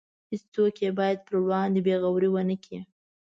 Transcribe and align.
هیڅوک 0.31 0.75
یې 0.83 0.89
باید 0.99 1.17
پر 1.25 1.35
وړاندې 1.45 1.79
بې 1.85 1.95
غورۍ 2.01 2.29
ونکړي. 2.31 2.79